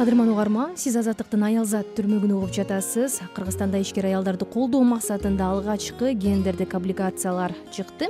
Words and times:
кадырман 0.00 0.30
угарман 0.32 0.78
сиз 0.80 0.94
азаттыктын 0.96 1.42
аялзат 1.44 1.90
түрмөгүн 1.92 2.30
угуп 2.32 2.54
жатасыз. 2.56 3.18
Кыргызстанда 3.36 3.82
ишкер 3.84 4.08
аялдарды 4.08 4.46
колдоо 4.48 4.80
максатында 4.80 5.50
алгачкы 5.52 6.14
гендердик 6.14 6.72
облигациялар 6.72 7.52
чыкты. 7.68 8.08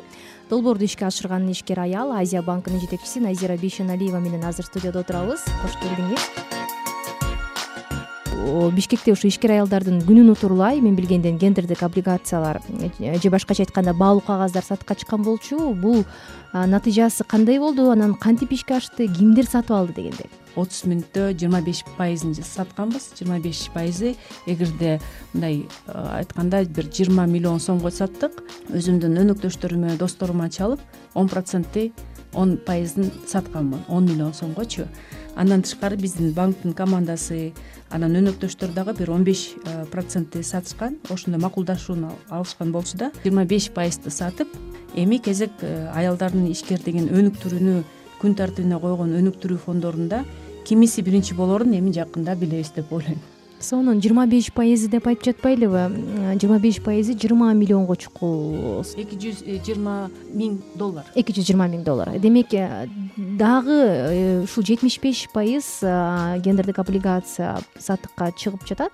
Долбоорду 0.53 0.87
ишке 0.87 1.09
ашырган 1.09 1.51
ишкер 1.51 1.83
аял 1.83 2.15
азия 2.15 2.47
банкынын 2.47 2.79
жетекчиси 2.87 3.27
назира 3.27 3.59
бейшеналиева 3.59 4.23
менен 4.23 4.47
азыр 4.47 4.71
студияда 4.71 5.03
отурабыз. 5.03 5.43
Кош 5.65 5.79
келдиңиз 5.83 6.60
бишкекте 8.75 9.13
ушу 9.13 9.29
ишкер 9.29 9.53
аялдардын 9.55 10.01
күнүн 10.07 10.33
утурлай. 10.33 10.81
Мен 10.81 10.97
билгенден 10.97 11.39
гендердик 11.39 11.83
облигациялар 11.83 12.61
же 12.99 13.31
башкача 13.31 13.63
айтканда 13.63 13.95
баалуу 13.95 14.21
кагаздар 14.21 14.65
сатыкка 14.65 14.95
чыккан 14.95 15.23
болчу. 15.23 15.75
Бул 15.75 16.05
натыйжасы 16.53 17.25
кандай 17.25 17.59
болду? 17.59 17.91
Анан 17.91 18.15
кантип 18.15 18.53
ишке 18.53 18.77
ашты? 18.77 19.09
Кимдер 19.09 19.47
сатып 19.47 19.73
алды 19.73 19.95
дегендей. 19.95 20.31
Отуз 20.57 20.83
мүнөттө 20.85 21.31
жыйырма 21.39 21.61
беш 21.63 21.85
пайызын 21.97 22.35
сатканбыз. 22.35 23.13
Жыйырма 23.19 23.39
беш 23.41 23.69
пайызы. 23.75 24.17
Эгерде 24.47 25.01
мындай 25.33 25.67
айтканда 25.87 26.65
бир 26.65 26.91
жыйырма 26.91 27.27
миллион 27.27 27.61
сомго 27.61 27.91
саттык 27.91 28.43
өзүмдүн 28.71 29.21
өнөктөштөрүмө 29.25 29.97
досторума 29.99 30.51
чалып 30.51 30.81
он 31.15 31.29
процентти 31.29 31.93
он 32.33 32.57
пайызын 32.57 33.11
сатканмын. 33.27 33.85
Он 33.89 34.05
миллион 34.07 34.35
сомгочу 34.35 34.87
андан 35.37 35.63
тышкары 35.63 35.97
биздин 35.97 36.33
банктын 36.33 36.73
командасы 36.75 37.53
анан 37.91 38.17
өнөктөштөр 38.21 38.75
дагы 38.75 38.95
бир 38.99 39.11
он 39.11 39.25
беш 39.25 39.51
э, 39.65 39.85
процентти 39.91 40.43
сатышкан 40.43 40.99
ошондой 41.09 41.41
макулдашууну 41.41 42.13
алышкан 42.29 42.73
болчу 42.73 42.99
да. 42.99 43.11
Жыйырма 43.25 43.45
беш 43.45 43.71
пайызды 43.71 44.11
сатып 44.11 44.49
эми 44.95 45.19
кезек 45.19 45.51
э, 45.63 45.89
аялдардын 45.95 46.51
ишкердигин 46.53 47.11
өнүктүрүүнү 47.11 47.83
күн 48.21 48.37
тартибине 48.37 48.79
койгон 48.79 49.17
өнүктүрүү 49.19 49.59
фонддорунда 49.65 50.25
кимиси 50.67 51.03
биринчи 51.03 51.35
болорун 51.35 51.75
эми 51.75 51.93
жакында 51.93 52.37
билебиз 52.37 52.73
деп 52.77 52.93
ойлойм. 52.93 53.21
Сонун 53.61 54.01
жыйырма 54.01 54.25
беш 54.27 54.49
пайызы 54.57 54.89
деп 54.89 55.07
айтып 55.11 55.35
жатпайлыбы? 55.35 55.83
Жыйырма 56.41 56.59
беш 56.63 56.79
пайызы 56.81 57.13
жыйырма 57.13 57.53
миллионго 57.53 57.97
чукул 57.97 58.81
эки 58.97 59.19
жүз 59.21 59.43
э, 59.45 59.59
жыйырма 59.61 60.11
миң 60.33 60.61
доллар. 60.81 61.11
Эки 61.15 61.35
жүз 61.37 61.51
жыйырма 61.51 61.69
миң 61.69 61.85
доллар. 61.85 62.15
Демек 62.19 62.55
дагы 63.41 63.73
э, 63.73 64.43
ушул 64.45 64.65
жетимиш 64.65 64.99
беш 65.01 65.25
пайыз 65.33 65.81
гендердик 66.45 66.79
облигация 66.79 67.57
сатыкка 67.79 68.29
чыгып 68.37 68.67
жатат. 68.69 68.93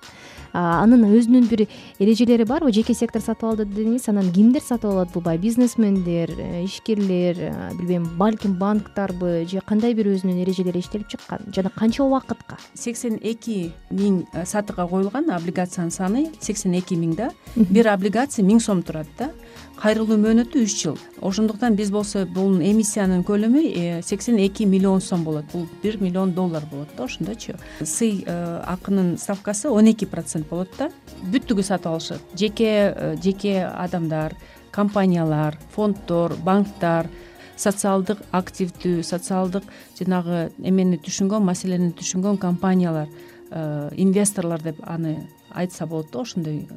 Анын 0.53 1.03
өзүнүн 1.11 1.49
бир 1.51 1.65
эрежелери 1.99 2.45
барбы 2.47 2.71
жеке 2.71 2.95
сектор 2.95 3.21
сатып 3.21 3.49
алды 3.49 3.65
дедиңиз 3.67 4.07
анан 4.09 4.31
кимдер 4.31 4.63
сатып 4.63 4.93
алат 4.93 5.11
бул 5.13 5.21
баягы 5.25 5.43
бизнесмендер 5.43 6.31
ишкерлер 6.63 7.41
билбейм 7.75 8.07
балким 8.17 8.55
банктарбы 8.57 9.45
же 9.51 9.61
кандай 9.67 9.93
бир 9.93 10.13
өзүнүн 10.13 10.41
эрежелери 10.45 10.79
иштелип 10.79 11.11
чыккан 11.11 11.51
жана 11.53 11.69
канча 11.75 12.05
убакытка? 12.07 12.57
Сексен 12.73 13.19
эки 13.21 13.73
миң 13.91 14.23
сатыкка 14.45 14.87
коюлган 14.87 15.29
облигациянын 15.35 15.91
саны 15.91 16.25
сексен 16.39 16.73
эки 16.79 16.95
миң 16.95 17.17
да. 17.19 17.31
Бир 17.55 17.91
облигация 17.91 18.47
миң 18.47 18.63
сом 18.63 18.81
турат 18.81 19.11
да 19.19 19.33
кайрылуу 19.77 20.17
мөөнөтү 20.17 20.63
үч 20.65 20.73
жыл. 20.81 20.97
Ошондуктан 21.21 21.75
биз 21.77 21.91
болсо 21.93 22.23
бул 22.25 22.55
эмиссиянын 22.57 23.23
көлөмү 23.27 23.61
э, 23.67 24.01
сексен 24.01 24.39
эки 24.41 24.65
миллион 24.65 25.01
сом 25.01 25.23
болот. 25.23 25.45
Бул 25.53 25.67
бир 25.83 25.99
миллион 26.01 26.33
доллар 26.33 26.63
болот 26.71 26.89
да 26.97 27.05
ошондойчу 27.05 27.57
сый 27.83 28.23
э, 28.25 28.61
акынын 28.65 29.17
ставкасы 29.17 29.69
он 29.69 29.91
эки 29.91 30.05
процент 30.05 30.49
болот 30.49 30.73
да. 30.79 30.89
Бүттүгү 31.31 31.63
сатып 31.63 31.91
алышат. 31.91 32.21
Жеке 32.33 32.71
э, 32.95 33.15
жеке 33.21 33.65
адамдар 33.65 34.35
компаниялар 34.71 35.59
фонддор 35.75 36.35
банктар 36.43 37.09
социалдык 37.57 38.19
активдүү 38.31 39.03
социалдык 39.03 39.63
жанагы 39.99 40.51
эмени 40.57 40.97
түшүнгөн 41.01 41.45
маселени 41.45 41.93
түшүнгөн 41.97 42.37
компаниялар 42.37 43.09
инвесторлор 43.49 44.61
деп 44.61 44.81
аны 44.83 45.29
айтса 45.49 45.87
болот 45.87 46.11
да 46.11 46.21
ошондой 46.21 46.67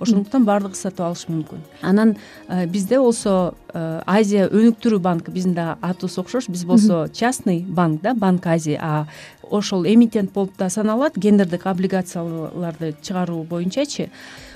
ошондуктан 0.00 0.44
баардыгы 0.44 0.76
сатып 0.76 1.04
алышы 1.06 1.30
мүмкүн. 1.30 1.60
Анан 1.82 2.16
э, 2.48 2.66
бизде 2.66 2.98
болсо 2.98 3.54
э, 3.72 4.02
азия 4.06 4.48
өнүктүрүү 4.48 5.00
банкы 5.00 5.32
биздин 5.32 5.54
дагы 5.54 5.78
атыбыз 5.80 6.18
окшош 6.18 6.48
биз 6.48 6.64
болсо 6.64 7.08
частный 7.12 7.60
банк 7.60 8.02
да 8.02 8.14
банк 8.14 8.46
азия 8.46 8.78
а 8.82 9.06
ошол 9.50 9.84
эмитент 9.86 10.32
болуп 10.32 10.56
да 10.58 10.70
саналат 10.70 11.16
гендердик 11.16 11.66
облигацияларды 11.66 12.94
чыгаруу 13.02 13.42
боюнчачы 13.44 14.10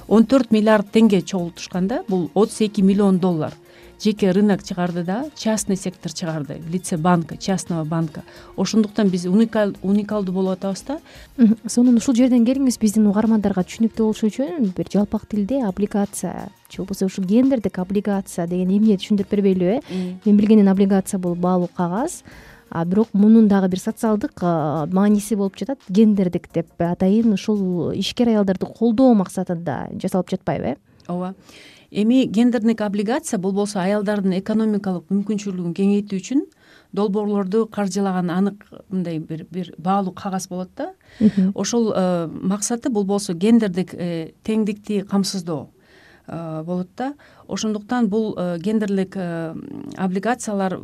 он 0.09 0.27
төрт 0.27 0.51
миллиард 0.51 0.91
теңге 0.93 1.23
чогултушкан 1.23 1.89
да 1.89 2.05
бул 2.09 2.31
отуз 2.35 2.61
эки 2.61 2.81
миллион 2.81 3.19
доллар 3.19 3.55
жеке 4.05 4.33
рынок 4.33 4.63
чыгарды 4.63 5.03
да 5.03 5.25
частный 5.35 5.77
сектор 5.77 6.13
чыгарды 6.13 6.59
в 6.61 6.69
лице 6.69 6.97
банка 6.97 7.37
частного 7.37 7.85
банка. 7.85 8.23
Ошондуктан 8.57 9.09
биз 9.09 9.25
уникалдуу 9.25 10.35
болуп 10.35 10.59
атабыз 10.59 10.83
да. 10.87 10.99
Сонун 11.67 11.97
ушул 11.97 12.15
жерден 12.15 12.45
келиңиз 12.45 12.77
биздин 12.81 13.07
угармандарга 13.09 13.65
түшүнүктүү 13.65 14.05
болушу 14.05 14.29
үчүн 14.29 14.75
бир 14.77 14.91
жалпак 14.93 15.25
тилде 15.31 15.65
облигация 15.65 16.51
же 16.71 16.83
болбосо 16.83 17.07
ушу 17.07 17.23
гендердик 17.23 17.79
облигация 17.79 18.47
деген 18.47 18.77
эмне 18.77 18.99
түшүндүрүп 19.01 19.31
бербейлиби 19.31 19.81
э? 19.81 20.17
Мен 20.25 20.37
билгенден 20.37 20.69
облигация 20.69 21.19
бул 21.19 21.35
баалуу 21.35 21.71
кагаз 21.75 22.23
а 22.71 22.85
бирок 22.85 23.09
мунун 23.15 23.49
дагы 23.49 23.69
бир 23.69 23.81
социалдык 23.81 24.43
мааниси 24.93 25.35
болуп 25.35 25.57
жатат 25.57 25.79
гендердик 25.89 26.49
деп 26.53 26.69
атайын 26.79 27.33
ушул 27.33 27.93
ишкер 27.93 28.29
аялдарды 28.29 28.67
колдоо 28.67 29.15
максатында 29.15 29.87
жасалып 29.97 30.35
жатпайбы 30.35 30.75
э 30.75 30.77
ооба. 31.09 31.35
Эми 31.91 32.25
гендердик 32.27 32.81
облигация 32.81 33.39
бул 33.39 33.53
болсо 33.53 33.79
аялдардын 33.81 34.39
экономикалык 34.41 35.11
мүмкүнчүлүгүн 35.11 35.75
кеңейтүү 35.79 36.19
үчүн 36.19 36.45
долбоорлорду 36.95 37.67
каржылаган 37.67 38.31
анык 38.31 38.65
мындай 38.89 39.19
бир 39.19 39.47
бир 39.51 39.75
баалуу 39.79 40.15
кагаз 40.15 40.49
болот 40.49 40.71
да. 40.77 40.93
Ошол 41.55 41.93
э, 41.95 42.27
максаты 42.27 42.91
бул 42.91 43.05
болсо 43.05 43.35
гендердик 43.35 43.95
э, 43.95 44.33
теңдикти 44.45 45.03
камсыздоо 45.03 45.71
э, 46.27 46.63
болот 46.63 46.89
да. 46.97 47.15
Ошондуктан 47.49 48.09
бул 48.09 48.35
гендерлик 48.59 49.17
облигациялар 49.97 50.79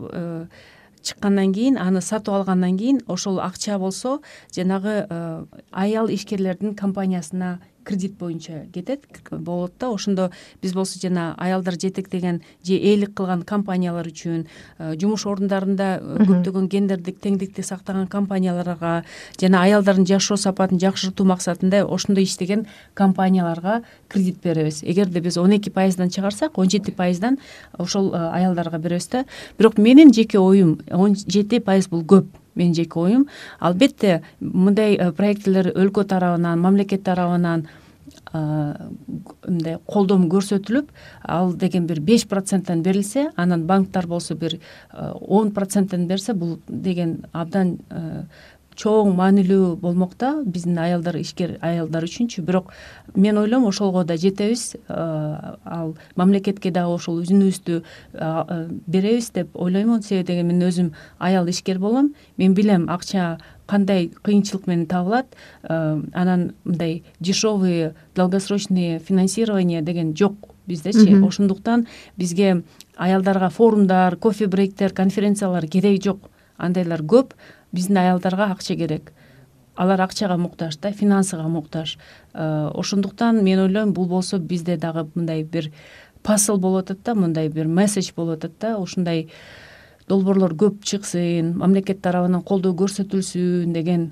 чыккандан 1.02 1.54
кийин 1.54 1.78
аны 1.78 2.02
сатып 2.02 2.34
алгандан 2.34 2.76
кийин 2.76 3.00
ошол 3.06 3.40
акча 3.40 3.78
болсо 3.78 4.20
жанагы 4.54 5.46
аял 5.70 6.08
ишкерлердин 6.08 6.74
компаниясына 6.74 7.60
кредит 7.84 8.16
боюнча 8.18 8.66
кетет. 8.72 9.04
Болот 9.30 9.72
да 9.78 9.92
ошондо 9.92 10.30
биз 10.62 10.72
болсо 10.72 10.98
жана 11.00 11.34
аялдар 11.38 11.74
жетектеген 11.74 12.42
же 12.64 12.74
ээлик 12.74 13.14
кылган 13.14 13.42
компаниялар 13.42 14.06
үчүн 14.06 14.46
э, 14.78 14.94
жумуш 15.00 15.26
орундарында 15.26 16.00
э, 16.00 16.24
көптөгөн 16.26 16.68
гендердик 16.68 17.20
теңдикти 17.20 17.62
сактаган 17.62 18.06
компанияларга 18.06 19.04
жана 19.40 19.62
аялдардын 19.62 20.06
жашоо 20.06 20.36
сапатын 20.36 20.80
жакшыртуу 20.80 21.26
максатында 21.26 21.84
ошондой 21.86 22.24
иштеген 22.24 22.66
компанияларга 22.94 23.82
кредит 24.08 24.42
беребиз. 24.42 24.82
Эгерде 24.82 25.20
биз 25.20 25.36
он 25.36 25.52
эки 25.52 25.70
пайыздан 25.70 26.10
чыгарсак 26.10 26.58
он 26.58 26.70
жети 26.70 26.90
пайыздан 26.90 27.38
ошол 27.78 28.12
э, 28.14 28.16
аялдарга 28.16 28.78
беребиз 28.78 29.08
да. 29.08 29.24
Бирок 29.58 29.78
менин 29.78 30.12
жеке 30.12 30.38
оюм 30.38 30.80
он 30.90 31.16
жети 31.16 31.60
пайыз 31.60 31.88
бул 31.88 32.02
көп 32.02 32.39
менин 32.54 32.74
жеке 32.74 32.98
оюм. 33.00 33.28
Албетте 33.58 34.22
мындай 34.40 34.98
проектилер 35.16 35.72
өлкө 35.74 36.04
тарабынан 36.04 36.60
мамлекет 36.60 37.04
тарабынан 37.04 37.66
мындай 38.32 39.78
колдоо 39.86 40.18
көрсөтүлүп 40.30 40.90
ал 41.22 41.52
деген 41.58 41.86
бир 41.86 42.00
беш 42.00 42.26
проценттен 42.28 42.82
берилсе 42.82 43.30
анан 43.36 43.66
банктар 43.66 44.06
болсо 44.06 44.34
бир 44.34 44.58
он 45.20 45.50
проценттен 45.50 46.06
берсе 46.06 46.34
бул 46.34 46.58
деген 46.68 47.24
абдан 47.32 47.78
чоң 48.80 49.12
маанилүү 49.18 49.76
болмок 49.82 50.16
да 50.18 50.32
биздин 50.44 50.78
аялдар 50.80 51.18
ишкер 51.20 51.58
аялдар 51.60 52.06
үчүнчү. 52.06 52.42
Бирок 52.46 52.72
мен 53.14 53.38
ойлойм 53.38 53.66
ошолго 53.68 54.04
да 54.04 54.16
жетебиз. 54.16 54.76
Ал 54.88 55.94
мамлекетке 56.16 56.72
дагы 56.72 56.96
ошол 56.96 57.20
үзүнүбүздү 57.22 57.82
беребиз 58.86 59.30
деп 59.36 59.54
ойлоймун. 59.54 60.02
Себеби 60.02 60.32
деген 60.32 60.52
мен 60.52 60.68
өзүм 60.68 60.92
аял 61.18 61.48
ишкер 61.48 61.78
болом. 61.78 62.14
Мен 62.36 62.54
билем 62.54 62.88
акча 62.90 63.38
кандай 63.70 64.10
кыйынчылык 64.22 64.66
менен 64.66 64.86
табылат. 64.86 65.26
Э, 65.62 66.00
анан 66.12 66.52
мындай 66.64 67.04
дешевые 67.20 67.94
долгосрочные 68.14 68.98
финансирование 68.98 69.82
деген 69.82 70.16
жок 70.16 70.34
биздечи. 70.66 71.14
Ошондуктан 71.26 71.86
бизге 72.16 72.62
аялдарга 72.96 73.50
форумдар 73.50 74.16
кофе 74.16 74.46
брейктер 74.46 74.92
конференциялар 74.92 75.66
кереги 75.66 76.02
жок. 76.08 76.30
Андайлар 76.56 77.00
көп 77.00 77.32
биздин 77.72 77.98
аялдарга 77.98 78.50
акча 78.50 78.76
керек. 78.76 79.12
Алар 79.76 80.00
акчага 80.00 80.36
муктаж 80.36 80.76
да 80.76 80.92
финансыга 80.92 81.48
муктаж. 81.48 81.98
Э, 82.34 82.70
ошондуктан 82.74 83.44
мен 83.44 83.60
ойлойм 83.60 83.92
бул 83.92 84.06
болсо 84.06 84.38
бизде 84.38 84.76
дагы 84.76 85.08
мындай 85.14 85.42
бир 85.42 85.72
посыл 86.22 86.58
болуп 86.58 86.84
атат 86.84 87.02
да 87.04 87.14
мындай 87.14 87.48
бир 87.48 87.66
месседж 87.66 88.12
болуп 88.14 88.38
атат 88.38 88.52
да. 88.60 88.76
Ушундай 88.78 89.28
долбоорлор 90.08 90.54
көп 90.54 90.82
чыксын 90.82 91.56
мамлекет 91.56 92.02
тарабынан 92.02 92.42
колдоо 92.42 92.74
көрсөтүлсүн 92.74 93.72
деген 93.72 94.10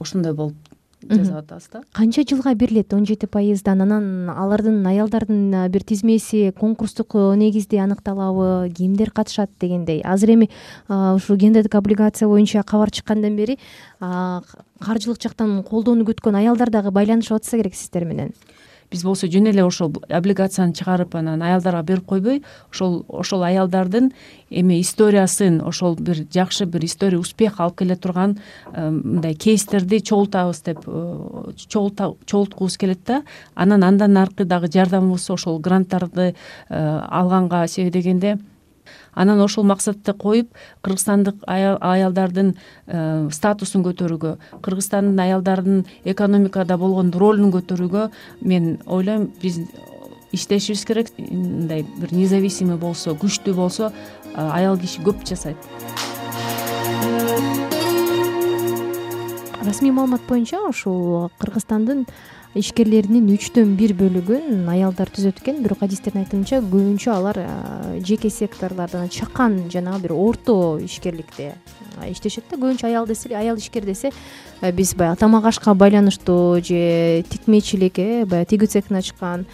ошондой 0.00 0.32
болуп 0.32 0.56
жасап 1.02 1.36
атабыз 1.44 1.68
да. 1.72 1.82
Канча 1.92 2.22
жылга 2.28 2.54
берилет 2.54 2.92
он 2.94 3.06
жети 3.06 3.26
пайыздан 3.26 3.82
анан 3.82 4.30
алардын 4.30 4.86
аялдардын 4.86 5.70
бир 5.70 5.84
тизмеси 5.84 6.52
конкурстук 6.58 7.14
негизде 7.36 7.78
аныкталабы 7.80 8.70
кимдер 8.74 9.10
катышат 9.10 9.50
дегендей. 9.60 10.02
Азыр 10.02 10.34
эми 10.34 10.50
ушул 10.88 11.36
гендердик 11.36 11.74
облигация 11.74 12.28
боюнча 12.28 12.62
кабар 12.62 12.90
чыккандан 12.90 13.36
бери 13.36 13.58
каржылык 14.00 15.22
жактан 15.22 15.62
колдоону 15.62 16.04
күткөн 16.04 16.36
аялдар 16.42 16.70
дагы 16.70 16.90
байланышып 16.90 17.36
атса 17.36 17.56
керек 17.56 17.74
сиздер 17.74 18.04
менен 18.04 18.32
биз 18.90 19.02
болсо 19.04 19.28
жөн 19.30 19.50
эле 19.50 19.64
ошол 19.64 19.92
облигацияны 20.08 20.74
чыгарып 20.76 21.14
анан 21.18 21.42
аялдарга 21.42 21.82
берип 21.82 22.06
койбой. 22.06 22.42
Ошол 22.70 23.04
ошол 23.08 23.42
аялдардын 23.42 24.12
эми 24.50 24.80
историясын 24.80 25.60
ошол 25.66 25.96
бир 25.96 26.24
жакшы 26.32 26.66
бир 26.66 26.84
история 26.84 27.18
успех 27.18 27.60
алып 27.60 27.78
келе 27.78 27.96
турган 27.96 28.38
э, 28.72 28.90
мындай 28.90 29.34
кейстерди 29.34 30.00
чогултабыз 30.00 30.62
деп 30.62 30.84
э, 30.86 31.52
чогулткубуз 31.56 32.76
келет 32.78 33.04
да. 33.06 33.22
Анан 33.54 33.84
андан 33.84 34.16
аркы 34.16 34.44
дагы 34.44 34.70
жардамыбыз 34.72 35.30
ошол 35.30 35.58
гранттарды 35.58 36.34
э, 36.68 37.00
алганга 37.10 37.66
себеп 37.66 37.92
дегенде 37.92 38.38
анан 39.14 39.40
ошол 39.40 39.64
максатты 39.64 40.12
коюп 40.12 40.52
кыргызстандык 40.82 41.44
аялдардын 41.46 42.54
э, 42.86 43.28
статусун 43.32 43.84
көтөрүүгө 43.86 44.36
кыргызстандын 44.62 45.20
аялдарынын 45.26 45.84
экономикада 46.04 46.78
болгон 46.78 47.12
ролун 47.12 47.52
көтөрүүгө 47.54 48.10
мен 48.42 48.78
ойлойм 48.86 49.30
биз 49.42 49.60
иштешибиз 50.32 50.84
керек. 50.84 51.12
Мындай 51.18 51.86
бир 52.00 52.12
независимый 52.12 52.76
болсо 52.76 53.14
күчтүү 53.16 53.54
болсо 53.54 53.92
аял 54.34 54.78
киши 54.78 55.02
көп 55.06 55.24
жасайт 55.28 55.56
расмий 59.66 59.90
маалымат 59.90 60.22
боюнча 60.28 60.60
ушул 60.68 61.30
кыргызстандын 61.40 62.04
ишкерлеринин 62.56 63.26
үчтөн 63.34 63.74
бир 63.76 63.92
бөлүгүн 63.98 64.68
аялдар 64.70 65.10
түзөт 65.12 65.40
экен 65.42 65.58
бирок 65.64 65.82
адистердин 65.82 66.22
айтымынча 66.22 66.60
көбүнчө 66.62 67.10
алар 67.12 67.40
жеке 68.06 68.30
секторлордо 68.30 69.02
чакан 69.10 69.64
жана 69.72 69.98
бир 69.98 70.14
орто 70.14 70.78
ишкерликте 70.78 71.54
иштешет 72.06 72.46
да. 72.50 72.56
Көбүнчө 72.56 72.86
аял 72.86 73.10
эле 73.10 73.36
аял 73.36 73.58
ишкер 73.58 73.84
десе 73.84 74.12
биз 74.72 74.94
баягы 74.94 75.18
тамак 75.20 75.50
ашка 75.50 75.74
байланыштуу 75.74 76.62
же 76.62 77.24
тикмечилик 77.28 77.98
э 77.98 78.24
баягы 78.24 78.54
тигүү 78.54 78.70
цехин 78.70 79.02
ачкан 79.02 79.46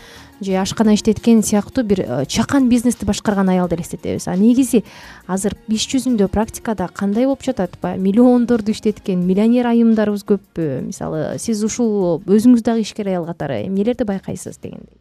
же 0.45 0.57
ашкана 0.57 0.95
иштеткен 0.95 1.43
сыяктуу 1.43 1.85
бир 1.85 2.01
э, 2.01 2.25
чакан 2.27 2.69
бизнести 2.69 3.05
башкарган 3.05 3.49
аялды 3.49 3.77
элестетебиз 3.77 4.29
а 4.29 4.37
негизи 4.37 4.85
азыр 5.27 5.57
иш 5.69 5.87
жүзүндө 5.89 6.29
практикада 6.29 6.89
кандай 6.89 7.27
болуп 7.27 7.43
жатат? 7.43 7.79
Баягы 7.83 8.03
миллиондорду 8.03 8.73
иштеткен 8.73 9.25
миллионер 9.27 9.67
айымдарыбыз 9.73 10.25
көппү 10.25 10.69
мисалы 10.89 11.39
сиз 11.39 11.63
ушул 11.65 12.23
өзүңүз 12.27 12.63
дагы 12.63 12.83
ишкер 12.87 13.09
аял 13.09 13.27
катары 13.27 13.63
эмнелерди 13.67 14.05
байкайсыз 14.05 14.59
дегендей? 14.59 14.99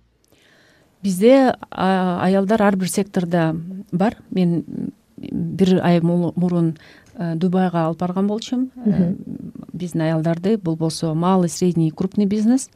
Бизде 1.02 1.56
аялдар 1.70 2.62
ар 2.62 2.76
бир 2.76 2.90
сектордо 2.90 3.56
бар. 3.92 4.18
Мен 4.30 4.92
бир 5.18 5.80
ай 5.84 6.00
мурун 6.02 6.76
Э, 7.11 7.11
дубайга 7.35 7.85
алып 7.85 8.00
барган 8.00 8.27
болчумун. 8.27 8.71
Э, 8.85 9.13
биздин 9.73 10.01
аялдарды 10.07 10.57
бул 10.57 10.75
болсо 10.75 11.13
малый 11.13 11.50
средний 11.50 11.91
крупный 11.91 12.25
бизнес. 12.25 12.69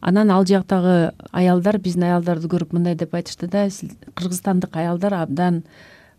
Анан 0.00 0.30
ал 0.30 0.46
жактагы 0.46 1.12
аялдар 1.32 1.78
биздин 1.78 2.04
аялдарды 2.10 2.48
көрүп 2.48 2.72
мындай 2.72 2.94
деп 2.94 3.14
айтышты 3.14 3.48
да 3.48 3.68
кыргызстандык 4.14 4.76
аялдар 4.76 5.14
абдан 5.22 5.64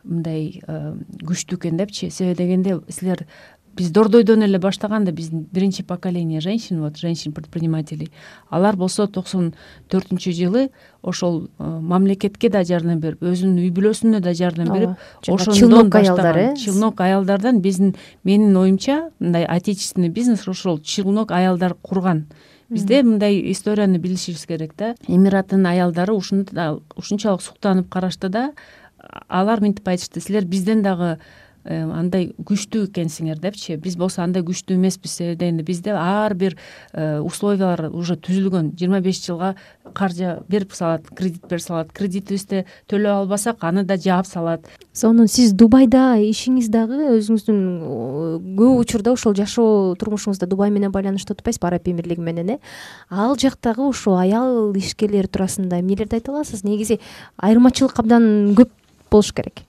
мындай 0.03 0.61
э, 0.65 0.95
күчтүү 1.23 1.59
экен 1.59 1.77
депчи. 1.77 2.09
Себеби 2.09 2.43
дегенде 2.43 2.79
силер 2.89 3.25
биз 3.77 3.91
дордойдон 3.91 4.43
эле 4.43 4.59
баштаган 4.59 5.05
да 5.05 5.11
биздин 5.11 5.45
биринчи 5.51 5.83
поколение 5.83 6.41
женщин 6.41 6.81
вот 6.81 6.97
женщин 6.97 7.31
предпринимателей 7.31 8.11
алар 8.49 8.75
болсо 8.75 9.07
токсон 9.07 9.53
төртүнчү 9.89 10.31
жылы 10.31 10.69
ошол 11.01 11.47
э, 11.59 11.63
мамлекетке 11.63 12.49
да 12.49 12.63
жардам 12.63 12.99
берип 12.99 13.21
өзүнүн 13.21 13.61
үй 13.61 13.71
бүлөсүнө 13.71 14.19
да 14.19 14.33
жардам 14.33 14.73
берип 14.73 14.89
ошондон 15.27 15.55
челнок 15.55 15.95
аялдар 15.95 16.37
э 16.37 16.55
челнок 16.55 17.01
аялдардан 17.01 17.61
биздин 17.61 17.95
менин 18.23 18.57
оюмча 18.57 19.11
мындай 19.19 19.45
отечественный 19.45 20.09
бизнес 20.09 20.47
ошол 20.47 20.79
челнок 20.79 21.31
аялдар 21.31 21.75
курган. 21.75 22.27
Бизде 22.69 23.01
мындай 23.01 23.39
историяны 23.51 23.97
билишибиз 23.97 24.45
керек 24.45 24.73
да. 24.77 24.95
Эмираттын 25.07 25.65
аялдары 25.65 26.13
ушунчалык 26.13 27.41
суктанып 27.41 27.87
карашты 27.89 28.27
да 28.29 28.51
алар 29.29 29.61
мынтип 29.61 29.87
айтышты. 29.87 30.19
Силер 30.19 30.45
бизден 30.45 30.81
дагы 30.83 31.17
андай 31.67 32.31
күчтүү 32.47 32.87
экенсиңер 32.87 33.39
депчи. 33.41 33.75
Биз 33.81 33.97
болсо 33.99 34.21
андай 34.23 34.43
күчтүү 34.47 34.77
эмеспиз. 34.77 35.17
Дегенде 35.35 35.63
бизде 35.67 35.91
ар 35.91 36.33
бир 36.33 36.55
э, 36.93 37.19
условиялар 37.19 37.89
уже 37.91 38.15
түзүлгөн. 38.15 38.71
Жыйырма 38.79 39.01
беш 39.03 39.19
жылга 39.25 39.55
каржы 39.93 40.37
берип 40.47 40.73
салат 40.73 41.07
кредит 41.15 41.45
берип 41.47 41.63
салат 41.63 41.91
кредитибизди 41.91 42.65
төлөй 42.89 43.11
албасак 43.11 43.63
аны 43.63 43.83
да 43.83 43.97
жаап 43.97 44.27
салат. 44.27 44.65
Сонун 44.93 45.27
сиз 45.27 45.53
дубайда 45.53 46.17
ишиңиз 46.23 46.69
дагы 46.73 47.17
өзүңүздүн 47.17 47.61
көп 48.57 48.81
учурда 48.83 49.13
ошол 49.15 49.35
жашоо 49.37 49.95
турмушуңуз 49.99 50.39
да 50.41 50.47
дубай 50.47 50.71
менен 50.71 50.91
байланыштуу 50.91 51.35
атпайсызбы 51.37 51.67
араб 51.67 51.87
эмирлиги 51.87 52.21
менен 52.21 52.55
э? 52.55 52.59
Ал 53.09 53.37
жактагы 53.37 53.87
ушул 53.87 54.17
аял 54.17 54.73
ишкерлер 54.75 55.27
туурасында 55.27 55.79
эмнелерди 55.79 56.19
айта 56.19 56.31
аласыз? 56.31 56.63
Негизи 56.63 56.99
айырмачылык 57.37 57.99
абдан 57.99 58.53
көп 58.57 58.71
болуш 59.11 59.33
керек. 59.33 59.63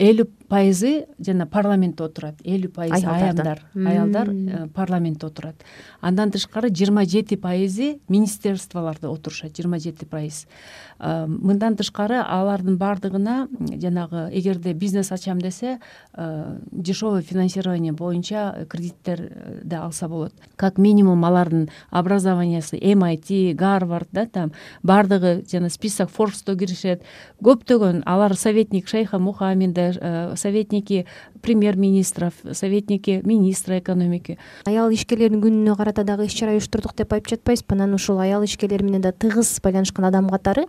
Элүү 0.00 0.28
пайызы 0.50 1.06
жана 1.22 1.46
парламентте 1.46 2.04
отурат. 2.04 2.40
Элүү 2.42 2.72
пайызы 2.74 3.06
аялдар 3.06 3.62
аялдар 3.74 4.30
э, 4.30 4.66
парламентте 4.74 5.28
отурат. 5.28 5.62
Андан 6.00 6.32
тышкары 6.34 6.68
жыйырма 6.74 7.04
жети 7.06 7.36
пайызы 7.38 8.00
министерстволордо 8.08 9.12
отурушат. 9.12 9.54
Жыйырма 9.54 9.78
жети 9.78 10.06
пайыз. 10.10 10.46
Э, 10.98 11.26
мындан 11.26 11.76
тышкары 11.78 12.18
алардын 12.18 12.76
баардыгына 12.78 13.46
жанагы 13.76 14.28
эгерде 14.32 14.72
бизнес 14.72 15.12
ачам 15.12 15.40
десе 15.40 15.78
э, 16.14 16.58
дешевый 16.72 17.22
финансирование 17.22 17.92
боюнча 17.92 18.66
кредиттерди 18.68 19.74
алса 19.74 20.08
болот. 20.08 20.34
Как 20.56 20.78
минимум 20.78 21.24
алардын 21.24 21.70
образованиясы 21.90 22.76
mit 22.76 23.54
гарвард 23.54 24.08
да 24.10 24.26
там 24.26 24.52
баардыгы 24.82 25.44
жана 25.50 25.68
список 25.70 26.10
форбсто 26.10 26.56
киришет. 26.56 27.02
Көптөгөн 27.42 28.02
алар 28.04 28.34
советник 28.36 28.88
шейха 28.88 29.18
мухаммеда 29.18 30.34
советники 30.40 31.04
премьер 31.42 31.76
министров 31.76 32.34
советники 32.52 33.20
министра 33.24 33.78
экономики. 33.78 34.38
Аял 34.64 34.90
ишкерлердин 34.90 35.42
күнүнө 35.44 35.76
карата 35.76 36.04
дагы 36.04 36.26
иш 36.26 36.34
чара 36.34 36.56
уюштурдук 36.56 36.96
деп 36.96 37.12
айтып 37.12 37.36
жатпайсызбы 37.36 37.76
анан 37.76 37.94
ушул 37.94 38.18
аял 38.20 38.44
ишкерлер 38.44 38.82
менен 38.82 39.04
да 39.04 39.12
тыгыз 39.12 39.60
байланышкан 39.62 40.04
адам 40.08 40.28
катары. 40.30 40.66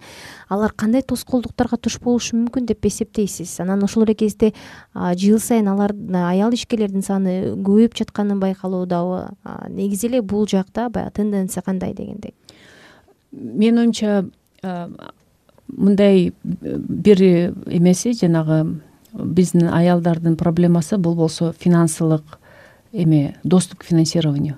Алар 0.50 0.74
кандай 0.76 1.02
тоскоолдуктарга 1.02 1.78
туш 1.78 2.00
болушу 2.00 2.36
мүмкүн 2.38 2.68
деп 2.68 2.86
эсептейсиз? 2.86 3.60
Анан 3.64 3.84
ошол 3.84 4.04
эле 4.04 4.16
кезде 4.16 4.54
жыл 4.94 5.40
сайын 5.40 5.68
алар 5.72 5.96
аял 6.28 6.52
ишкерлердин 6.52 7.02
саны 7.02 7.56
көбөйүп 7.56 7.96
жатканы 8.04 8.36
байкалуудабы 8.42 9.32
негизи 9.70 10.08
эле 10.08 10.22
бул 10.22 10.48
жакта 10.48 10.90
баягы 10.90 11.12
тенденция 11.22 11.64
кандай 11.64 11.94
дегендей? 11.94 12.34
Менин 13.32 13.78
оюмча 13.80 14.26
мындай 15.72 16.34
бир 16.44 17.22
эмеси 17.22 18.12
жанагы 18.14 18.82
биздин 19.14 19.70
аялдардын 19.70 20.36
проблемасы 20.38 20.98
бул 20.98 21.16
болсо 21.16 21.54
финансылык 21.60 22.40
эме 22.92 23.36
доступ 23.44 23.80
к 23.80 23.86
финансированию. 23.86 24.58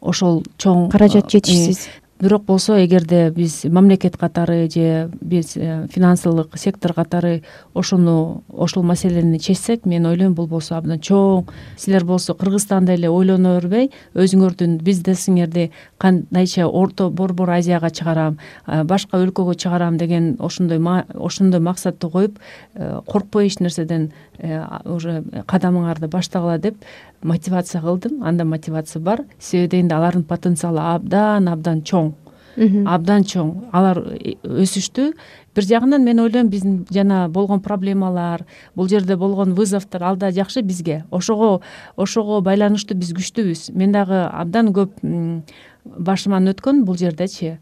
Ошол 0.00 0.42
чоң 0.58 0.90
каражат 0.90 1.30
жетишсиз 1.30 1.88
бирок 2.20 2.44
болсо 2.44 2.78
эгерде 2.84 3.30
биз 3.30 3.64
мамлекет 3.64 4.16
катары 4.16 4.70
же 4.70 5.10
биз 5.20 5.56
э, 5.56 5.86
финансылык 5.92 6.56
сектор 6.56 6.94
катары 6.94 7.42
ошону 7.74 8.42
ошол 8.48 8.82
маселени 8.82 9.38
чечсек 9.38 9.84
мен 9.84 10.06
ойлойм 10.06 10.34
бул 10.34 10.46
болсо 10.46 10.76
абдан 10.76 10.98
чоң. 10.98 11.46
Силер 11.76 12.04
болсо 12.04 12.34
кыргызстанды 12.34 12.94
эле 12.94 13.10
ойлоно 13.10 13.58
бербей 13.60 13.90
өзүңөрдүн 14.14 14.78
бизнесиңерди 14.80 15.70
кандайча 15.98 16.66
орто 16.66 17.10
борбор 17.10 17.50
азияга 17.50 17.90
чыгарам 17.90 18.38
э, 18.66 18.82
башка 18.84 19.20
өлкөгө 19.20 19.54
чыгарам 19.54 19.98
деген 19.98 20.36
ошондой 20.40 20.80
ошондой 21.14 21.60
максатты 21.60 22.08
коюп 22.08 22.38
э, 22.74 23.00
коркпой 23.06 23.48
эч 23.48 23.60
нерседен 23.60 24.12
уже 24.84 25.22
кадамыңарды 25.48 26.08
баштагыла 26.12 26.58
деп 26.58 26.76
мотивация 27.22 27.80
кылдым. 27.80 28.22
Анда 28.22 28.44
мотивация 28.44 29.00
бар. 29.00 29.24
Себеби 29.38 29.70
дегенде 29.70 29.94
алардын 29.94 30.24
потенциалы 30.24 30.80
абдан 30.80 31.48
абдан 31.48 31.80
чоң 31.82 32.05
абдан 32.86 33.26
чоң. 33.28 33.52
Алар 33.76 34.00
э, 34.16 34.36
өсүштү 34.64 35.10
бир 35.56 35.64
жагынан 35.64 36.04
мен 36.04 36.20
ойлойм 36.20 36.48
биздин 36.52 36.84
жана 36.92 37.28
болгон 37.28 37.60
проблемалар 37.60 38.44
бул 38.74 38.88
жерде 38.88 39.16
болгон 39.16 39.54
вызовдор 39.54 40.02
ал 40.02 40.16
да 40.16 40.30
жакшы 40.30 40.62
бизге. 40.62 41.04
Ошого 41.10 41.62
ошого 41.96 42.40
байланыштуу 42.40 42.96
биз 42.96 43.14
күчтүүбүз 43.16 43.72
мен 43.72 43.92
дагы 43.92 44.26
абдан 44.28 44.72
көп 44.76 45.00
башыман 45.86 46.50
өткөн 46.50 46.82
бул 46.86 46.96
жердечи. 46.98 47.56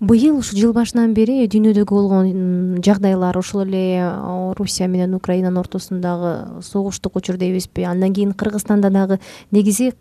Быйыл 0.00 0.38
ушул 0.40 0.58
жыл 0.58 0.72
башынан 0.76 1.12
бери 1.14 1.44
дүйнөдөгү 1.50 1.94
болгон 1.94 2.80
жагдайлар 2.84 3.36
ошол 3.38 3.64
эле 3.66 4.00
орусия 4.00 4.88
менен 4.88 5.14
украинанын 5.18 5.60
ортосундагы 5.60 6.62
согуштук 6.64 7.16
учур 7.16 7.36
дейбизби. 7.36 7.84
Андан 7.84 8.14
кийин 8.14 8.32
кыргызстанда 8.32 8.90
дагы 8.90 9.20
негизи 9.50 9.92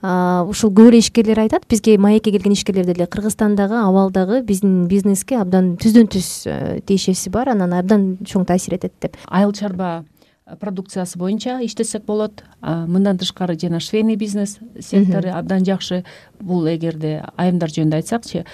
ушул 0.00 0.72
көп 0.72 0.92
эле 0.92 1.02
ишкерлер 1.02 1.42
айтат 1.44 1.66
бизге 1.68 1.98
маекке 1.98 2.30
келген 2.32 2.52
ишкерлер 2.52 2.86
деле 2.86 3.06
кыргызстандагы 3.06 3.82
абал 3.82 4.10
дагы 4.10 4.42
биздин 4.42 4.86
бизнеске 4.88 5.38
абдан 5.40 5.76
түздөн 5.76 6.08
түз 6.14 6.28
э, 6.46 6.77
тиешеси 6.86 7.30
бар 7.30 7.48
анан 7.54 7.72
абдан 7.72 8.16
чоң 8.24 8.46
таасир 8.46 8.74
этет 8.74 8.92
деп. 9.00 9.16
Айыл 9.26 9.52
чарба 9.52 10.04
продукциясы 10.60 11.18
боюнча 11.18 11.58
иштесек 11.64 12.04
болот. 12.04 12.44
Мындан 12.62 13.18
тышкары 13.18 13.58
жана 13.58 13.80
швейный 13.80 14.16
бизнес 14.16 14.58
сектору 14.80 15.30
абдан 15.34 15.64
жакшы. 15.64 16.04
Бул 16.40 16.66
эгерде 16.68 17.24
айымдар 17.36 17.68
жөнүндө 17.68 18.00
айтсакчы 18.00 18.44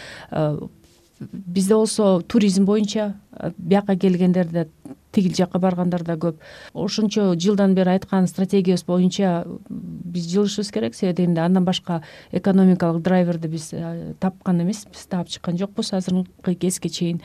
бизде 1.20 1.74
болсо 1.74 2.20
туризм 2.26 2.64
боюнча 2.64 3.14
бияка 3.56 3.96
келгендерде 3.96 4.68
тигил 5.12 5.34
жака 5.34 5.60
баргандар 5.62 6.02
да 6.02 6.16
көп. 6.18 6.40
Ошончо 6.74 7.36
жылдан 7.38 7.74
бери 7.74 7.94
айткан 7.94 8.26
стратегиябыз 8.26 8.82
боюнча 8.84 9.44
биз 9.70 10.26
жылышыбыз 10.26 10.72
керек. 10.72 10.94
Себеби 10.94 11.22
дегенде 11.22 11.40
андан 11.40 11.64
башка 11.64 12.02
экономикалык 12.32 13.02
драйверди 13.02 13.46
биз 13.46 13.70
тапкан 14.18 14.62
эмеспиз. 14.62 15.06
Таап 15.06 15.28
чыккан 15.28 15.56
жокпуз. 15.56 15.92
Азыркы 15.92 16.56
кезге 16.56 16.88
чейин 16.88 17.22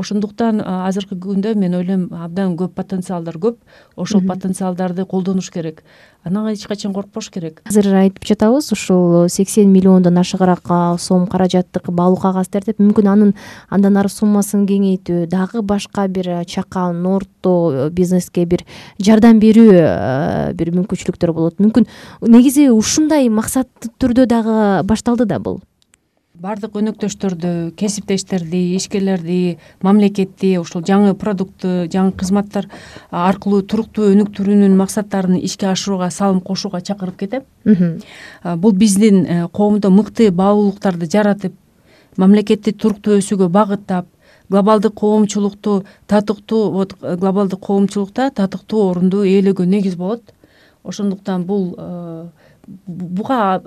ошондуктан 0.00 0.62
азыркы 0.64 1.18
күндө 1.20 1.54
мен 1.60 1.76
ойлойм 1.78 2.08
абдан 2.16 2.56
көп 2.58 2.74
потенциалдар 2.78 3.36
көп. 3.40 3.60
Ошол 3.96 4.24
потенциалдарды 4.26 5.04
колдонуш 5.06 5.50
керек. 5.52 5.84
Анан 6.24 6.50
эч 6.52 6.66
качан 6.68 6.92
коркпош 6.92 7.30
керек. 7.32 7.62
Азыр 7.64 7.86
айтып 7.96 8.26
жатабыз 8.28 8.72
ушул 8.74 9.28
сексен 9.32 9.70
миллиондон 9.72 10.18
ашыгыраак 10.20 11.00
сом 11.00 11.26
каражаттык 11.26 11.88
баалуу 11.88 12.20
кагаздар 12.20 12.64
деп 12.66 12.82
мүмкүн 12.82 13.08
анын 13.08 13.32
андан 13.70 13.96
ары 13.96 14.12
суммасын 14.12 14.66
кеңейтүү 14.68 15.30
дагы 15.32 15.62
башка 15.62 16.08
бир 16.08 16.44
чакан 16.44 17.06
орто 17.06 17.88
бизнеске 17.92 18.44
бир 18.44 18.66
жардам 18.98 19.40
берүү 19.40 19.72
э, 19.72 20.52
бир 20.52 20.74
мүмкүнчүлүктөр 20.76 21.32
болот. 21.32 21.56
Мүмкүн 21.56 21.88
негизи 22.28 22.68
ушундай 22.68 23.30
максаттуу 23.32 23.94
түрдө 23.96 24.28
дагы 24.28 24.60
башталды 24.84 25.24
да 25.24 25.40
бул 25.40 25.62
баардык 26.40 26.76
өнөктөштөрдү 26.80 27.50
кесиптештерди 27.76 28.60
ишкерлерди 28.78 29.58
мамлекетти 29.84 30.54
ушул 30.56 30.80
жаңы 30.88 31.12
продуктты 31.20 31.84
жаңы 31.92 32.14
кызматтар 32.16 32.68
аркылуу 33.10 33.60
туруктуу 33.68 34.06
өнүктүрүүнүн 34.14 34.78
максаттарын 34.78 35.36
ишке 35.36 35.68
ашырууга 35.68 36.08
салым 36.14 36.40
кошууга 36.40 36.80
чакырып 36.80 37.18
кетем. 37.20 37.44
Бул 38.56 38.72
биздин 38.72 39.20
э, 39.26 39.48
коомдо 39.52 39.90
мыкты 39.92 40.30
баалуулуктарды 40.30 41.10
жаратып 41.12 41.52
мамлекетти 42.16 42.72
туруктуу 42.72 43.20
өсүүгө 43.20 43.50
багыттап 43.52 44.08
глобалдык 44.48 44.94
коомчулукту 44.94 45.84
татыктуу 46.06 46.70
вот 46.70 46.96
э, 47.02 47.16
глобалдык 47.20 47.60
коомчулукта 47.60 48.30
татыктуу 48.30 48.88
орунду 48.88 49.26
ээлөөгө 49.28 49.68
негиз 49.68 50.00
болот. 50.00 50.22
Ошондуктан 50.84 51.44
бул 51.44 51.74
э, 51.76 52.28
буга 52.86 53.60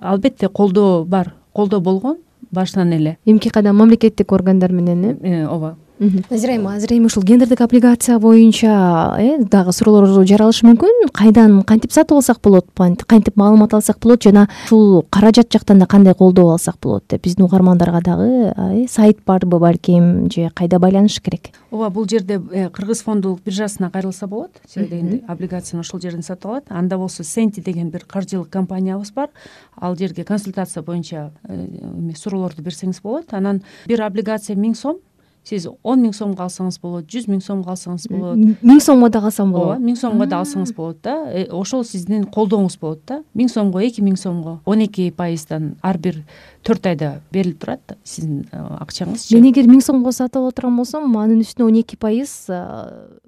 албетте 0.00 0.48
колдоо 0.48 1.04
бар 1.04 1.34
колдоо 1.52 1.80
болгон 1.80 2.18
башынан 2.50 2.92
эле. 2.92 3.16
Эмки 3.24 3.48
кадам 3.48 3.76
мамлекеттик 3.76 4.32
органдар 4.32 4.72
менен 4.72 5.04
э, 5.04 5.16
э 5.22 5.46
ооба 5.46 5.76
назира 5.98 6.52
айым 6.52 6.66
азыр 6.68 6.92
эми 6.94 7.06
ушул 7.06 7.22
гендердик 7.22 7.60
облигация 7.60 8.18
боюнча 8.18 9.16
э 9.18 9.38
дагы 9.38 9.72
суроолор 9.72 10.26
жаралышы 10.26 10.66
мүмкүн. 10.66 11.10
Кайдан 11.12 11.62
кантип 11.62 11.92
сатып 11.92 12.16
алсак 12.16 12.40
болот 12.42 12.66
кантип 13.06 13.36
маалымат 13.36 13.74
алсак 13.74 13.98
болот 14.00 14.22
жана 14.22 14.48
ушул 14.66 15.04
каражат 15.10 15.52
жактан 15.52 15.78
да 15.78 15.86
кандай 15.86 16.14
колдоо 16.14 16.52
алсак 16.52 16.76
болот 16.82 17.04
деп 17.08 17.22
биздин 17.22 17.44
угармандарга 17.44 18.00
дагы 18.00 18.52
э, 18.56 18.86
сайт 18.88 19.18
барбы 19.26 19.58
балким 19.58 20.30
же 20.30 20.50
кайда 20.54 20.78
байланыш 20.78 21.20
керек? 21.20 21.50
Ооба 21.70 21.90
бул 21.90 22.08
жерде 22.08 22.40
э, 22.52 22.68
кыргыз 22.70 23.02
фондулук 23.02 23.40
биржасына 23.42 23.90
кайрылса 23.90 24.26
болот. 24.26 24.50
Себеби 24.66 24.90
дегенде 24.90 25.24
облигацияны 25.28 25.80
ошол 25.80 26.00
жерден 26.00 26.22
сатып 26.22 26.46
алат. 26.46 26.64
Анда 26.68 26.98
болсо 26.98 27.22
сенти 27.24 27.60
деген 27.60 27.90
бир 27.90 28.04
каржылык 28.04 28.48
компаниябыз 28.50 29.12
бар. 29.12 29.30
Ал 29.76 29.96
жерге 29.96 30.24
консультация 30.24 30.82
боюнча 30.82 31.30
эме 31.48 32.14
суроолорду 32.16 32.62
берсеңиз 32.62 33.00
болот. 33.02 33.32
Анан 33.32 33.62
бир 33.86 34.02
облигация 34.02 34.56
миң 34.56 34.74
сом 34.74 34.98
сиз 35.44 35.66
он 35.82 36.02
миң 36.02 36.12
сомго 36.14 36.44
алсаңыз 36.44 36.78
болот 36.82 37.08
жүз 37.10 37.26
миң 37.30 37.40
сомго 37.42 37.72
алсаңыз 37.72 38.06
болот. 38.10 38.38
миң 38.62 38.80
сомго 38.80 39.08
дагы 39.10 39.30
алсам 39.30 39.52
болобу 39.52 39.72
ооба 39.72 39.84
миң 39.84 39.96
сомго 39.98 40.26
да 40.26 40.38
алсаңыз 40.42 40.74
болот 40.76 41.02
да. 41.02 41.16
Э, 41.32 41.46
ошол 41.50 41.84
сиздин 41.84 42.24
колдооңуз 42.24 42.78
болот 42.80 43.02
да. 43.06 43.22
Миң 43.34 43.48
сомго 43.50 43.82
эки 43.82 44.02
миң 44.02 44.16
сомго 44.16 44.60
он 44.64 44.84
эки 44.86 45.10
пайыздан 45.10 45.76
ар 45.82 45.98
бир 45.98 46.22
төрт 46.62 46.86
айда 46.86 47.12
берилип 47.32 47.60
турат 47.62 47.96
сиздин 48.04 48.46
э, 48.50 48.62
акчаңызчы 48.80 49.36
мен 49.36 49.50
эгер 49.50 49.70
миң 49.70 49.82
сомго 49.84 50.12
сатып 50.12 50.42
ала 50.42 50.52
турган 50.52 50.76
болсом 50.76 51.16
анын 51.18 51.42
үстүнө 51.44 51.68
он 51.68 51.80
эки 51.82 51.96
пайыз 51.96 52.34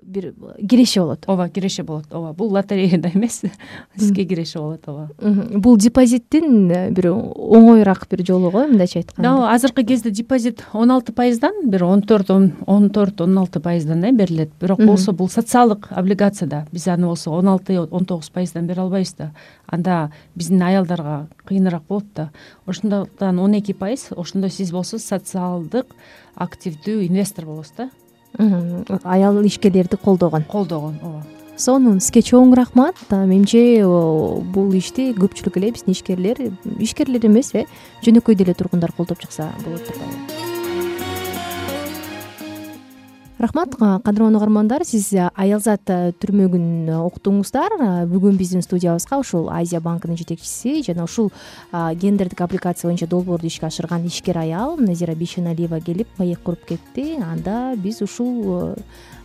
бир 0.04 0.34
киреше 0.68 1.00
болот. 1.00 1.24
Ооба 1.26 1.48
киреше 1.48 1.82
болот. 1.82 2.04
Ооба 2.10 2.32
бул 2.32 2.52
лотереяда 2.52 3.10
эмес. 3.14 3.42
Сизге 3.96 4.24
киреше 4.24 4.58
болот 4.58 4.86
ооба. 4.86 5.10
Бул 5.58 5.76
депозиттин 5.76 6.70
э, 6.70 6.90
бир 6.90 7.10
оңоюраак 7.10 8.06
бир 8.10 8.24
жолу 8.26 8.50
го 8.50 8.66
мындайча 8.68 9.00
айтканда. 9.00 9.50
Азыркы 9.52 9.84
кезде 9.84 10.10
депозит 10.10 10.64
он 10.72 10.90
алты 10.90 11.12
пайыздан 11.12 11.68
бир 11.70 11.84
он 11.84 12.02
төрт 12.02 12.30
он 12.30 12.90
төрт 12.90 13.20
он 13.20 13.38
алты 13.38 13.60
пайыздан 13.60 14.04
э 14.04 14.12
берилет. 14.12 14.50
Бирок 14.60 14.84
болсо 14.84 15.12
бул 15.12 15.28
социалдык 15.28 15.88
облигация 15.90 16.48
да 16.48 16.66
биз 16.72 16.86
аны 16.88 17.06
болсо 17.06 17.30
он 17.30 17.48
алты 17.48 17.80
он 17.80 18.04
тогуз 18.04 18.30
пайыздан 18.30 18.66
бере 18.66 18.82
албайбыз 18.82 19.14
да. 19.14 19.32
Анда 19.66 20.12
биздин 20.34 20.62
аялдарга 20.62 21.28
кыйыныраак 21.44 21.84
болот 21.88 22.04
да. 22.14 22.30
Ошондуктан 22.66 23.23
он 23.28 23.54
эки 23.54 23.72
пайыз 23.72 24.08
ошондо 24.16 24.48
сиз 24.48 24.70
болсо 24.72 24.98
социалдык 24.98 25.86
активдүү 26.34 27.06
инвестор 27.06 27.46
болосуз 27.46 27.72
да? 27.76 27.90
Аял 29.04 29.40
ишкерлерди 29.46 29.96
колдогон. 29.96 30.44
Колдогон 30.44 30.98
ооба. 31.02 31.24
Сонун 31.56 32.00
сизге 32.00 32.24
чоң 32.26 32.54
рахмат. 32.58 32.98
Менимче 33.10 33.84
бул 33.86 34.74
ишти 34.74 35.12
көпчүлүк 35.14 35.60
эле 35.60 35.70
биздин 35.70 35.94
ишкерлер 35.94 36.40
ишкерлер 36.78 37.26
эмес 37.30 37.54
э 37.54 37.66
жөнөкөй 38.02 38.34
деле 38.34 38.54
тургундар 38.54 38.92
колдоп 38.92 39.22
чыкса 39.22 39.52
болот 39.64 40.43
рахмат 43.44 43.74
кадырман 43.76 44.36
угармандар 44.38 44.84
сиз 44.88 45.10
аялзат 45.12 45.90
түрмөгүн 46.22 46.88
уктуңуздар. 46.96 47.74
Бүгүн 48.08 48.38
биздин 48.40 48.64
студиябызга 48.64 49.18
ушул 49.20 49.50
азия 49.52 49.82
банкынын 49.84 50.16
жетекчиси 50.16 50.80
жана 50.86 51.04
ушул 51.04 51.30
гендердик 51.72 52.40
облигация 52.40 52.88
боюнча 52.88 53.06
долбоорду 53.06 53.46
ишке 53.46 53.66
ашырган 53.66 54.06
ишкер 54.08 54.38
аял 54.38 54.78
назира 54.78 55.14
бейшеналиева 55.14 55.80
келип 55.80 56.08
маек 56.18 56.40
куруп 56.42 56.64
кетти. 56.64 57.18
Анда 57.20 57.74
биз 57.76 58.00
ушул 58.00 58.76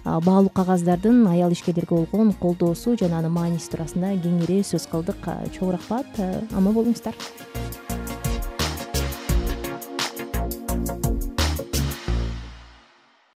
баалуу 0.03 0.49
кагаздардын 0.49 1.25
аял 1.27 1.51
ишкерлерге 1.51 1.95
болгон 1.95 2.33
колдоосу 2.33 2.97
жана 2.99 3.19
анын 3.19 3.31
мааниси 3.31 3.71
туурасында 3.71 4.17
кеңири 4.19 4.63
сөз 4.67 4.89
кылдык. 4.91 5.31
Чоң 5.55 5.77
рахмат 5.77 6.19
аман 6.51 6.73
болуңуздар 6.73 7.15